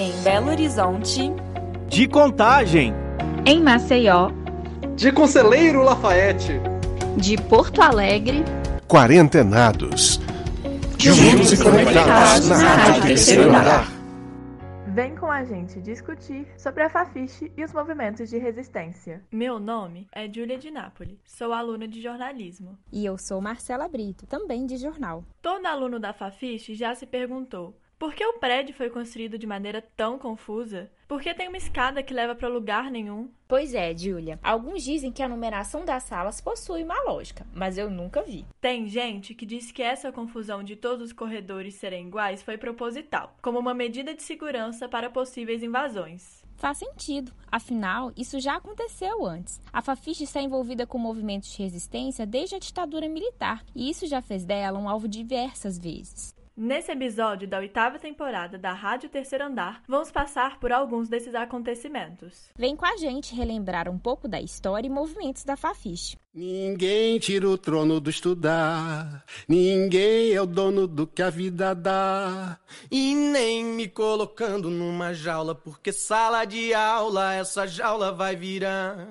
[0.00, 1.22] Em Belo Horizonte.
[1.88, 2.94] De Contagem.
[3.44, 4.30] Em Maceió.
[4.94, 6.52] De Conselheiro Lafayette.
[7.16, 8.44] De Porto Alegre.
[8.86, 10.20] Quarentenados.
[10.96, 13.88] Juntos e conectados na Rádio Terceiro Andar.
[14.86, 19.20] Vem com a gente discutir sobre a Fafiche e os movimentos de resistência.
[19.32, 22.78] Meu nome é Júlia de Nápoles, sou aluna de jornalismo.
[22.92, 25.24] E eu sou Marcela Brito, também de jornal.
[25.42, 29.82] Todo aluno da Fafiche já se perguntou por que o prédio foi construído de maneira
[29.96, 30.88] tão confusa?
[31.08, 33.28] Por que tem uma escada que leva para lugar nenhum?
[33.48, 34.38] Pois é, Júlia.
[34.40, 38.46] Alguns dizem que a numeração das salas possui uma lógica, mas eu nunca vi.
[38.60, 43.36] Tem gente que diz que essa confusão de todos os corredores serem iguais foi proposital,
[43.42, 46.46] como uma medida de segurança para possíveis invasões.
[46.56, 49.60] Faz sentido, afinal, isso já aconteceu antes.
[49.72, 54.20] A Fafiche está envolvida com movimentos de resistência desde a ditadura militar, e isso já
[54.20, 56.37] fez dela um alvo diversas vezes.
[56.60, 62.50] Nesse episódio da oitava temporada da Rádio Terceiro Andar, vamos passar por alguns desses acontecimentos.
[62.58, 66.16] Vem com a gente relembrar um pouco da história e movimentos da Fafiche.
[66.34, 72.58] Ninguém tira o trono do estudar, ninguém é o dono do que a vida dá.
[72.90, 79.06] E nem me colocando numa jaula, porque sala de aula essa jaula vai virar.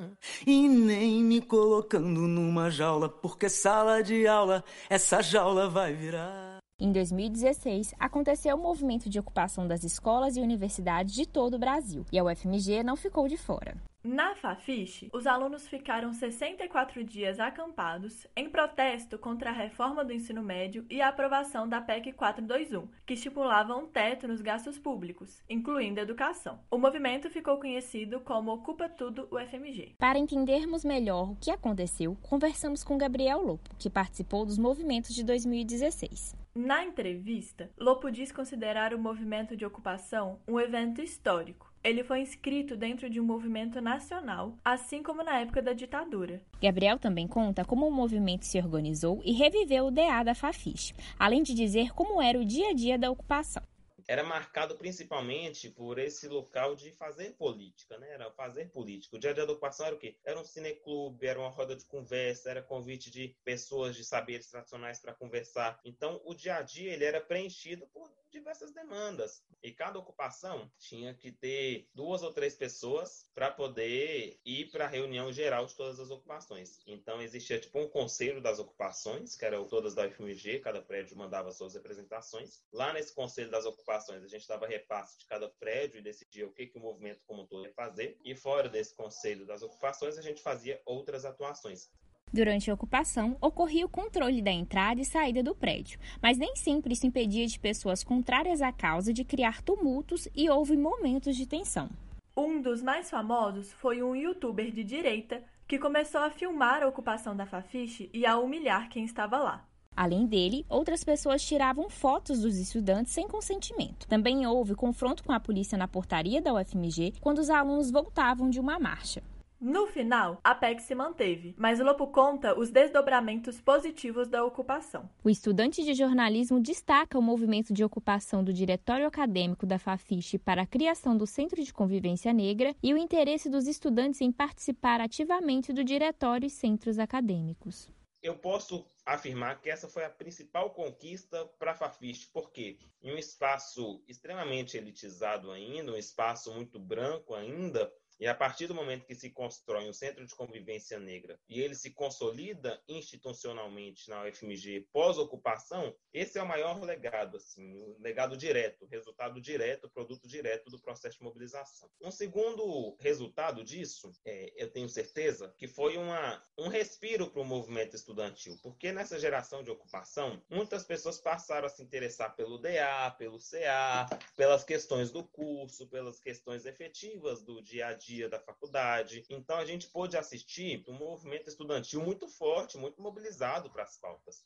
[0.45, 6.56] E nem me colocando numa jaula, porque sala de aula essa jaula vai virar.
[6.79, 12.05] Em 2016, aconteceu o movimento de ocupação das escolas e universidades de todo o Brasil,
[12.11, 13.75] e a UFMG não ficou de fora.
[14.03, 20.43] Na Fafiche, os alunos ficaram 64 dias acampados em protesto contra a reforma do ensino
[20.43, 25.99] médio e a aprovação da PEC 421, que estipulava um teto nos gastos públicos, incluindo
[25.99, 26.59] a educação.
[26.69, 29.95] O movimento ficou conhecido como Ocupa Tudo UFMG.
[29.97, 35.23] Para entendermos melhor o que aconteceu, conversamos com Gabriel Lopo, que participou dos movimentos de
[35.23, 36.35] 2016.
[36.57, 41.71] Na entrevista, Lopo diz considerar o movimento de ocupação um evento histórico.
[41.83, 46.41] Ele foi inscrito dentro de um movimento nacional, assim como na época da ditadura.
[46.59, 51.43] Gabriel também conta como o movimento se organizou e reviveu o DA da Fafiche, além
[51.43, 53.61] de dizer como era o dia a dia da ocupação
[54.07, 58.09] era marcado principalmente por esse local de fazer política, né?
[58.13, 59.17] Era fazer política.
[59.17, 60.17] O dia da ocupação era o quê?
[60.23, 64.99] Era um cineclube, era uma roda de conversa, era convite de pessoas de saberes tradicionais
[64.99, 65.79] para conversar.
[65.83, 69.43] Então, o dia a dia ele era preenchido por diversas demandas.
[69.63, 74.89] E cada ocupação tinha que ter duas ou três pessoas para poder ir para a
[74.89, 76.79] reunião geral de todas as ocupações.
[76.85, 81.51] Então existia tipo um conselho das ocupações, que eram todas da UFMG, cada prédio mandava
[81.51, 82.61] suas representações.
[82.71, 86.53] Lá nesse conselho das ocupações, a gente dava repasse de cada prédio e decidia o
[86.53, 88.17] que, que o movimento como um todo ia fazer.
[88.23, 91.89] E fora desse conselho das ocupações, a gente fazia outras atuações.
[92.31, 96.93] Durante a ocupação, ocorria o controle da entrada e saída do prédio, mas nem sempre
[96.93, 101.89] isso impedia de pessoas contrárias à causa de criar tumultos e houve momentos de tensão.
[102.35, 107.35] Um dos mais famosos foi um youtuber de direita que começou a filmar a ocupação
[107.35, 109.65] da Fafiche e a humilhar quem estava lá.
[109.95, 114.07] Além dele, outras pessoas tiravam fotos dos estudantes sem consentimento.
[114.07, 118.59] Também houve confronto com a polícia na portaria da UFMG quando os alunos voltavam de
[118.59, 119.23] uma marcha.
[119.59, 125.09] No final, a PEC se manteve, mas Lopo conta os desdobramentos positivos da ocupação.
[125.23, 130.61] O estudante de jornalismo destaca o movimento de ocupação do Diretório Acadêmico da Fafiche para
[130.61, 135.73] a criação do Centro de Convivência Negra e o interesse dos estudantes em participar ativamente
[135.73, 137.89] do diretório e centros acadêmicos.
[138.21, 143.17] Eu posso afirmar que essa foi a principal conquista para a Fafiche, porque em um
[143.17, 149.13] espaço extremamente elitizado ainda, um espaço muito branco ainda, e a partir do momento que
[149.13, 155.95] se constrói um centro de convivência negra e ele se consolida institucionalmente na UFMG pós-ocupação,
[156.13, 161.17] esse é o maior legado, assim, o legado direto, resultado direto, produto direto do processo
[161.17, 161.89] de mobilização.
[162.01, 167.45] Um segundo resultado disso, é, eu tenho certeza, que foi uma, um respiro para o
[167.45, 173.11] movimento estudantil, porque nessa geração de ocupação, muitas pessoas passaram a se interessar pelo DA,
[173.17, 178.39] pelo CA, pelas questões do curso, pelas questões efetivas do dia a dia dia da
[178.39, 179.23] faculdade.
[179.29, 184.45] Então a gente pôde assistir um movimento estudantil muito forte, muito mobilizado para as pautas.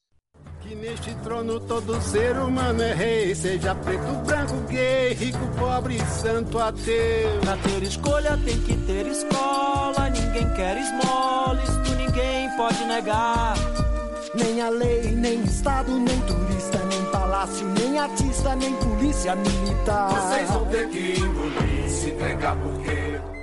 [0.62, 6.58] Que neste trono todo ser humano é rei, seja preto, branco, gay, rico, pobre, santo,
[6.58, 7.40] ateu.
[7.42, 13.56] Pra ter escolha tem que ter escola, ninguém quer esmola, isto ninguém pode negar.
[14.34, 20.10] Nem a lei, nem Estado, nem turista, nem palácio, nem artista, nem polícia militar.
[20.10, 23.41] Vocês vão ter que engolir, se entregar porque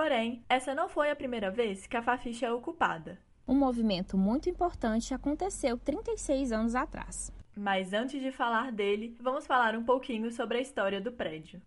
[0.00, 3.18] Porém, essa não foi a primeira vez que a Fafiche é ocupada.
[3.48, 7.32] Um movimento muito importante aconteceu 36 anos atrás.
[7.56, 11.60] Mas antes de falar dele, vamos falar um pouquinho sobre a história do prédio.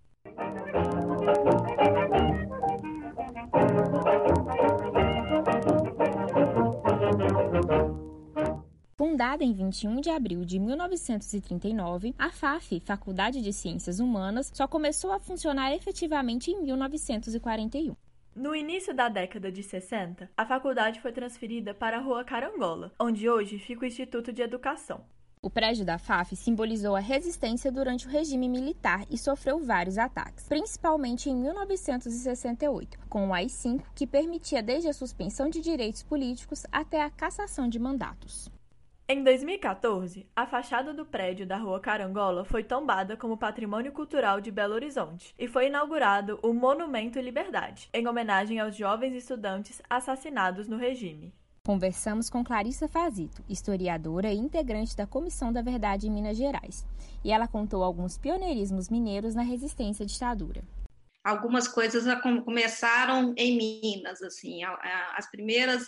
[8.95, 15.11] Fundada em 21 de abril de 1939, a FAF, Faculdade de Ciências Humanas, só começou
[15.11, 17.93] a funcionar efetivamente em 1941.
[18.35, 23.29] No início da década de 60, a faculdade foi transferida para a Rua Carangola, onde
[23.29, 25.03] hoje fica o Instituto de Educação.
[25.41, 30.47] O prédio da FAF simbolizou a resistência durante o regime militar e sofreu vários ataques,
[30.47, 37.01] principalmente em 1968, com o AI-5, que permitia desde a suspensão de direitos políticos até
[37.01, 38.49] a cassação de mandatos.
[39.13, 44.49] Em 2014, a fachada do prédio da Rua Carangola foi tombada como Patrimônio Cultural de
[44.49, 50.77] Belo Horizonte e foi inaugurado o Monumento Liberdade, em homenagem aos jovens estudantes assassinados no
[50.77, 51.33] regime.
[51.65, 56.87] Conversamos com Clarissa Fazito, historiadora e integrante da Comissão da Verdade em Minas Gerais,
[57.21, 60.63] e ela contou alguns pioneirismos mineiros na resistência à ditadura.
[61.21, 62.05] Algumas coisas
[62.45, 65.87] começaram em Minas, assim, as primeiras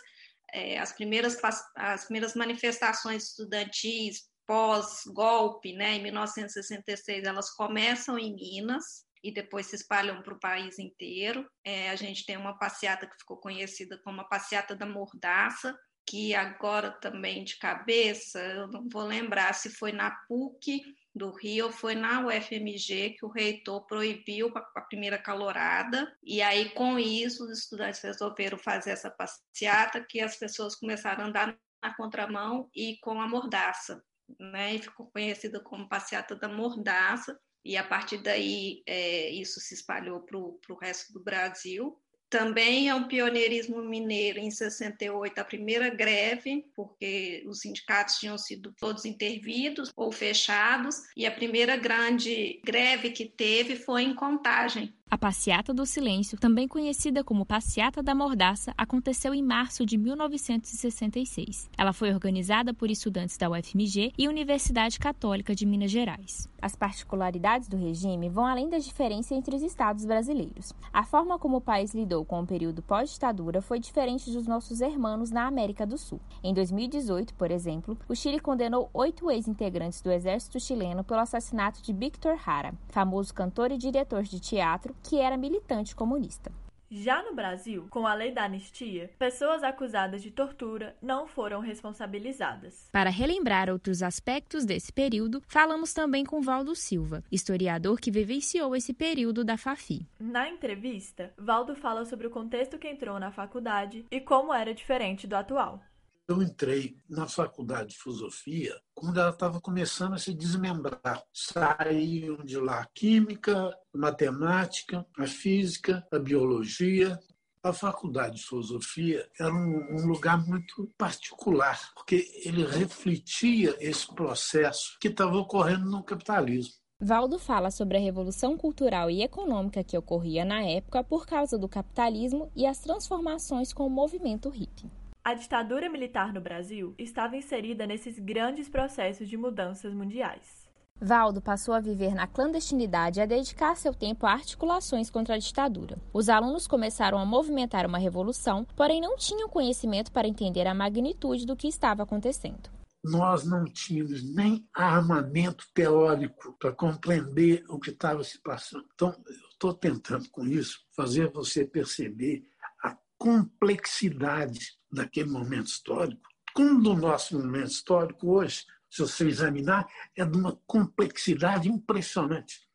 [0.53, 1.38] é, as, primeiras,
[1.75, 9.75] as primeiras manifestações estudantis pós-golpe, né, em 1966, elas começam em Minas e depois se
[9.77, 11.50] espalham para o país inteiro.
[11.65, 16.35] É, a gente tem uma passeata que ficou conhecida como a passeata da Mordaça, que
[16.35, 20.81] agora também de cabeça, eu não vou lembrar se foi na PUC
[21.15, 26.98] do Rio foi na UFMG que o reitor proibiu a primeira calorada, e aí com
[26.98, 32.69] isso os estudantes resolveram fazer essa passeata que as pessoas começaram a andar na contramão
[32.75, 34.04] e com a mordaça,
[34.39, 34.75] né?
[34.75, 40.21] E ficou conhecida como passeata da mordaça, e a partir daí é, isso se espalhou
[40.21, 41.98] para o resto do Brasil.
[42.33, 48.74] Também é um pioneirismo mineiro em 68, a primeira greve, porque os sindicatos tinham sido
[48.80, 55.18] todos intervidos ou fechados, e a primeira grande greve que teve foi em Contagem, a
[55.18, 61.69] Passeata do Silêncio, também conhecida como Passeata da Mordaça, aconteceu em março de 1966.
[61.77, 66.50] Ela foi organizada por estudantes da UFMG e Universidade Católica de Minas Gerais.
[66.60, 70.74] As particularidades do regime vão além das diferenças entre os estados brasileiros.
[70.92, 75.30] A forma como o país lidou com o período pós-ditadura foi diferente dos nossos irmãos
[75.30, 76.19] na América do Sul.
[76.44, 81.94] Em 2018, por exemplo, o Chile condenou oito ex-integrantes do exército chileno pelo assassinato de
[81.94, 86.51] Victor Jara, famoso cantor e diretor de teatro que era militante comunista.
[86.95, 92.88] Já no Brasil, com a lei da anistia, pessoas acusadas de tortura não foram responsabilizadas.
[92.91, 98.94] Para relembrar outros aspectos desse período, falamos também com Valdo Silva, historiador que vivenciou esse
[98.94, 100.05] período da Fafi.
[100.19, 105.25] Na entrevista, Valdo fala sobre o contexto que entrou na faculdade e como era diferente
[105.25, 105.81] do atual
[106.27, 111.21] eu entrei na faculdade de filosofia quando ela estava começando a se desmembrar.
[111.33, 117.19] Saíam de lá a química, a matemática, a física, a biologia.
[117.61, 125.07] A faculdade de filosofia era um, lugar muito particular, porque ele refletia esse processo que
[125.07, 126.73] estava ocorrendo no capitalismo.
[126.99, 131.67] Valdo fala sobre a revolução cultural e econômica que ocorria na época por causa do
[131.67, 135.02] capitalismo e as transformações com o movimento hippie.
[135.25, 140.67] A ditadura militar no Brasil estava inserida nesses grandes processos de mudanças mundiais.
[140.99, 145.37] Valdo passou a viver na clandestinidade e a dedicar seu tempo a articulações contra a
[145.37, 145.97] ditadura.
[146.13, 151.45] Os alunos começaram a movimentar uma revolução, porém não tinham conhecimento para entender a magnitude
[151.45, 152.69] do que estava acontecendo.
[153.01, 158.85] Nós não tínhamos nem armamento teórico para compreender o que estava se passando.
[158.94, 162.44] Então, eu estou tentando com isso fazer você perceber
[162.83, 166.21] a complexidade daquele momento histórico,
[166.54, 172.68] como do nosso momento histórico hoje, se você examinar, é de uma complexidade impressionante.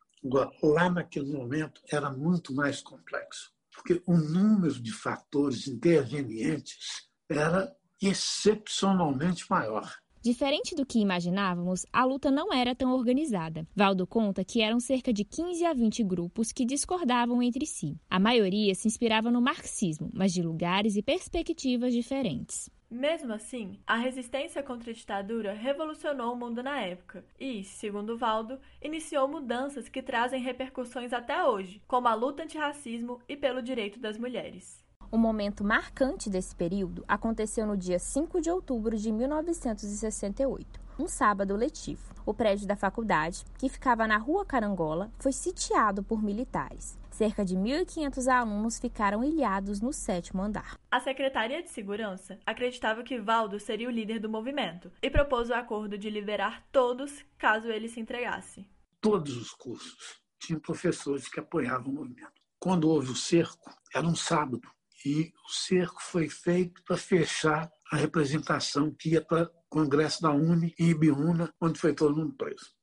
[0.61, 9.45] Lá naquele momento era muito mais complexo, porque o número de fatores intervenientes era excepcionalmente
[9.49, 9.97] maior.
[10.21, 13.65] Diferente do que imaginávamos, a luta não era tão organizada.
[13.73, 17.95] Valdo conta que eram cerca de 15 a 20 grupos que discordavam entre si.
[18.09, 22.69] A maioria se inspirava no marxismo, mas de lugares e perspectivas diferentes.
[22.91, 28.59] Mesmo assim, a resistência contra a ditadura revolucionou o mundo na época e, segundo Valdo,
[28.81, 34.17] iniciou mudanças que trazem repercussões até hoje, como a luta antirracismo e pelo direito das
[34.17, 34.83] mulheres.
[35.11, 41.55] Um momento marcante desse período aconteceu no dia 5 de outubro de 1968, um sábado
[41.55, 42.13] letivo.
[42.27, 46.95] O prédio da faculdade, que ficava na Rua Carangola, foi sitiado por militares.
[47.09, 50.77] Cerca de 1.500 alunos ficaram ilhados no sétimo andar.
[50.91, 55.55] A Secretaria de Segurança acreditava que Valdo seria o líder do movimento e propôs o
[55.55, 58.69] acordo de liberar todos caso ele se entregasse.
[59.01, 62.39] Todos os cursos tinham professores que apoiavam o movimento.
[62.59, 64.61] Quando houve o cerco, era um sábado,
[65.05, 70.31] e o cerco foi feito para fechar a representação que ia para o Congresso da
[70.31, 72.73] UNE em Ibiúna, onde foi todo mundo preso.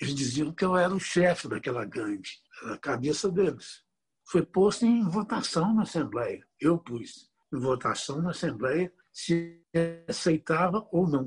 [0.00, 2.28] Eles diziam que eu era o chefe daquela gangue,
[2.62, 3.82] era a cabeça deles.
[4.26, 6.44] Foi posto em votação na Assembleia.
[6.60, 9.60] Eu pus em votação na Assembleia se
[10.08, 11.26] aceitava ou não.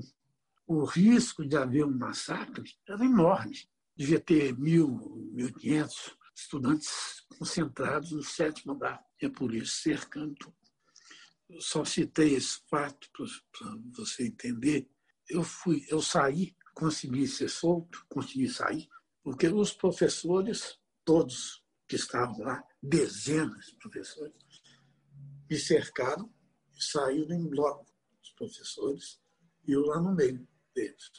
[0.65, 3.57] O risco de haver um massacre era enorme.
[3.95, 9.03] Devia ter mil, mil quinhentos estudantes concentrados no sétimo andar.
[9.19, 10.53] É por isso, cercando.
[11.59, 14.87] Só citei esse fato para você entender.
[15.27, 18.87] Eu fui, eu saí, consegui ser solto, consegui sair,
[19.23, 24.35] porque os professores, todos que estavam lá, dezenas de professores,
[25.49, 26.31] me cercaram
[26.75, 27.85] e saíram em bloco,
[28.21, 29.19] os professores,
[29.65, 31.11] e eu lá no meio deles.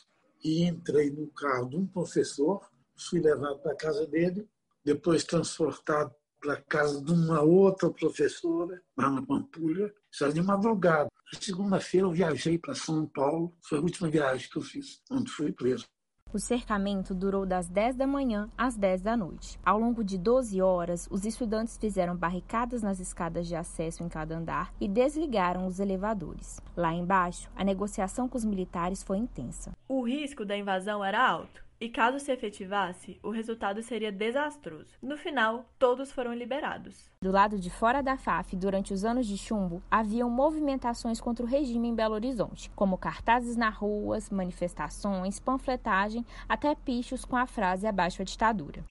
[0.44, 4.48] E entrei no carro de um professor, fui levado para a casa dele,
[4.88, 11.10] depois transportado para a casa de uma outra professora, lá na Pampulha, já de madrugada.
[11.38, 15.52] Segunda-feira eu viajei para São Paulo, foi a última viagem que eu fiz, onde fui
[15.52, 15.84] preso.
[16.32, 19.58] O cercamento durou das 10 da manhã às 10 da noite.
[19.62, 24.38] Ao longo de 12 horas, os estudantes fizeram barricadas nas escadas de acesso em cada
[24.38, 26.60] andar e desligaram os elevadores.
[26.74, 29.72] Lá embaixo, a negociação com os militares foi intensa.
[29.86, 31.67] O risco da invasão era alto.
[31.80, 34.96] E caso se efetivasse, o resultado seria desastroso.
[35.00, 37.08] No final, todos foram liberados.
[37.22, 41.48] Do lado de fora da FAF, durante os anos de chumbo, haviam movimentações contra o
[41.48, 47.86] regime em Belo Horizonte, como cartazes nas ruas, manifestações, panfletagem, até pichos com a frase
[47.86, 48.84] abaixo a ditadura.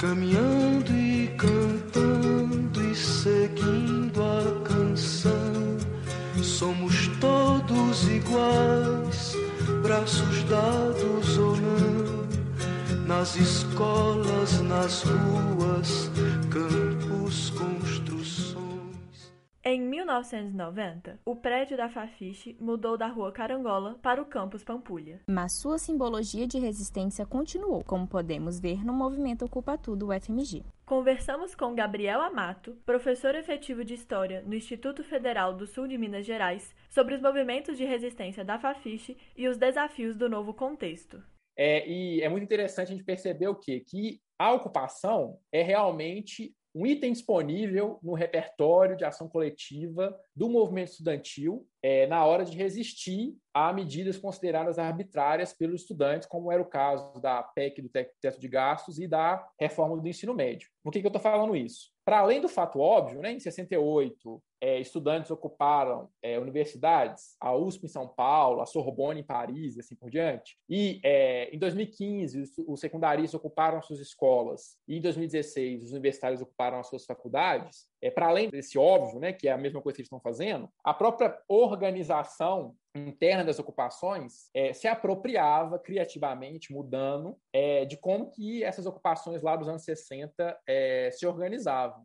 [0.00, 0.55] Caminhando
[6.58, 9.36] Somos todos iguais,
[9.82, 16.10] braços dados ou não, nas escolas, nas ruas,
[16.48, 17.75] campos, construções.
[19.68, 25.20] Em 1990, o prédio da Fafiche mudou da Rua Carangola para o campus Pampulha.
[25.28, 30.62] Mas sua simbologia de resistência continuou, como podemos ver no movimento Ocupa Tudo UFMG.
[30.84, 36.24] Conversamos com Gabriel Amato, professor efetivo de História no Instituto Federal do Sul de Minas
[36.24, 41.20] Gerais, sobre os movimentos de resistência da Fafiche e os desafios do novo contexto.
[41.58, 43.80] É, e é muito interessante a gente perceber o quê?
[43.84, 50.90] Que a ocupação é realmente um item disponível no repertório de ação coletiva do movimento
[50.90, 56.66] estudantil é, na hora de resistir a medidas consideradas arbitrárias pelos estudantes, como era o
[56.66, 60.68] caso da PEC do teto de gastos e da reforma do ensino médio.
[60.84, 61.90] Por que, que eu estou falando isso?
[62.04, 67.84] Para além do fato óbvio, né, em 68, é, estudantes ocuparam é, universidades, a USP
[67.84, 70.58] em São Paulo, a Sorbonne em Paris e assim por diante.
[70.68, 76.42] E é, em 2015, os, os secundaristas ocuparam suas escolas e em 2016, os universitários
[76.42, 77.86] ocuparam as suas faculdades.
[78.02, 80.68] É, Para além desse óbvio, né, que é a mesma coisa que eles estão fazendo,
[80.82, 88.64] a própria organização interna das ocupações é, se apropriava criativamente, mudando, é, de como que
[88.64, 92.04] essas ocupações lá dos anos 60 é, se organizavam.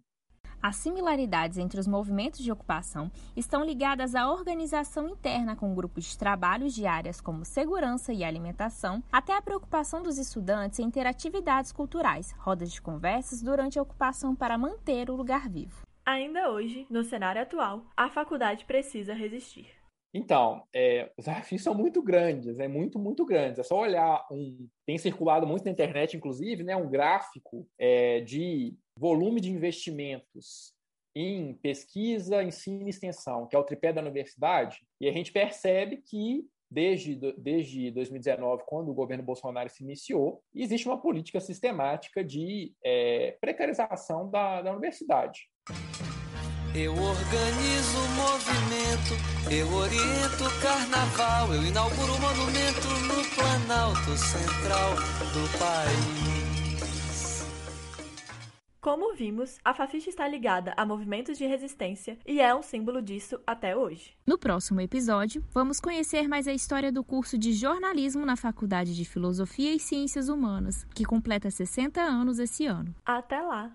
[0.62, 6.18] As similaridades entre os movimentos de ocupação estão ligadas à organização interna com grupos de
[6.18, 11.72] trabalhos de áreas como segurança e alimentação, até a preocupação dos estudantes em ter atividades
[11.72, 15.82] culturais, rodas de conversas durante a ocupação para manter o lugar vivo.
[16.06, 19.81] Ainda hoje, no cenário atual, a faculdade precisa resistir.
[20.14, 23.60] Então, é, os desafios são muito grandes, é muito, muito grandes.
[23.60, 24.68] É só olhar um.
[24.86, 30.74] Tem circulado muito na internet, inclusive, né, um gráfico é, de volume de investimentos
[31.16, 35.98] em pesquisa, ensino e extensão, que é o tripé da universidade, e a gente percebe
[35.98, 42.74] que desde, desde 2019, quando o governo Bolsonaro se iniciou, existe uma política sistemática de
[42.82, 45.51] é, precarização da, da universidade.
[46.74, 54.96] Eu organizo o movimento, eu oriento o carnaval, eu inauguro o monumento no Planalto Central
[55.34, 56.32] do país.
[58.80, 63.38] Como vimos, a Fafiche está ligada a movimentos de resistência e é um símbolo disso
[63.46, 64.14] até hoje.
[64.26, 69.04] No próximo episódio, vamos conhecer mais a história do curso de jornalismo na Faculdade de
[69.04, 72.96] Filosofia e Ciências Humanas, que completa 60 anos esse ano.
[73.06, 73.72] Até lá!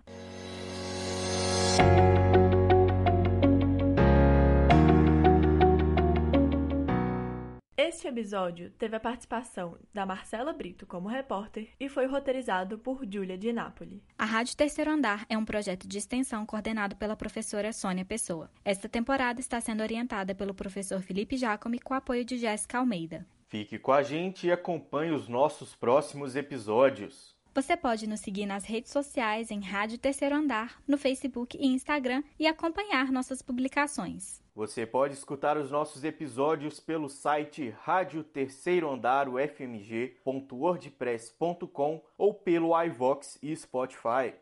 [7.78, 13.36] Este episódio teve a participação da Marcela Brito como repórter e foi roteirizado por Júlia
[13.36, 14.02] de Nápoli.
[14.16, 18.50] A Rádio Terceiro Andar é um projeto de extensão coordenado pela professora Sônia Pessoa.
[18.64, 23.26] Esta temporada está sendo orientada pelo professor Felipe Jacome com apoio de Jéssica Almeida.
[23.46, 27.36] Fique com a gente e acompanhe os nossos próximos episódios.
[27.54, 32.22] Você pode nos seguir nas redes sociais em Rádio Terceiro Andar, no Facebook e Instagram
[32.38, 34.45] e acompanhar nossas publicações.
[34.56, 43.38] Você pode escutar os nossos episódios pelo site rádio terceiro andar ufmg.wordpress.com ou pelo iVox
[43.42, 44.32] e Spotify.